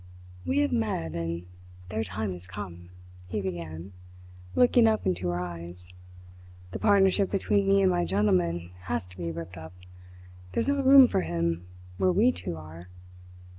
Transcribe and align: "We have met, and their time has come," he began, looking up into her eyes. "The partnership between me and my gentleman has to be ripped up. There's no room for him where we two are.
"We 0.47 0.57
have 0.61 0.71
met, 0.71 1.11
and 1.13 1.45
their 1.89 2.03
time 2.03 2.31
has 2.33 2.47
come," 2.47 2.89
he 3.27 3.39
began, 3.39 3.93
looking 4.55 4.87
up 4.87 5.05
into 5.05 5.27
her 5.27 5.39
eyes. 5.39 5.93
"The 6.71 6.79
partnership 6.79 7.29
between 7.29 7.67
me 7.67 7.83
and 7.83 7.91
my 7.91 8.03
gentleman 8.05 8.71
has 8.85 9.05
to 9.05 9.17
be 9.17 9.29
ripped 9.29 9.57
up. 9.59 9.73
There's 10.53 10.69
no 10.69 10.81
room 10.81 11.07
for 11.07 11.21
him 11.21 11.67
where 11.99 12.11
we 12.11 12.31
two 12.31 12.57
are. 12.57 12.89